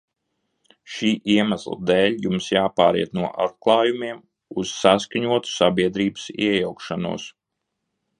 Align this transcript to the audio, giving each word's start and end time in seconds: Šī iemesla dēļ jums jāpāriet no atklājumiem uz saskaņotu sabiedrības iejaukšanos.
Šī 0.93 1.09
iemesla 1.33 1.75
dēļ 1.89 2.15
jums 2.23 2.47
jāpāriet 2.53 3.13
no 3.17 3.27
atklājumiem 3.45 4.23
uz 4.63 4.73
saskaņotu 4.79 5.53
sabiedrības 5.59 6.25
iejaukšanos. 6.47 7.29